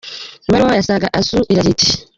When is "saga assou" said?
0.87-1.41